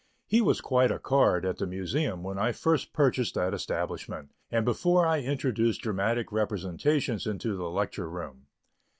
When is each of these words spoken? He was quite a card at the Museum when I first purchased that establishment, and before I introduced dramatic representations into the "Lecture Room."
He 0.25 0.41
was 0.41 0.61
quite 0.61 0.89
a 0.89 0.97
card 0.97 1.45
at 1.45 1.57
the 1.59 1.67
Museum 1.67 2.23
when 2.23 2.39
I 2.39 2.53
first 2.53 2.91
purchased 2.91 3.35
that 3.35 3.53
establishment, 3.53 4.31
and 4.49 4.65
before 4.65 5.05
I 5.05 5.19
introduced 5.19 5.81
dramatic 5.81 6.31
representations 6.31 7.27
into 7.27 7.55
the 7.55 7.69
"Lecture 7.69 8.09
Room." 8.09 8.47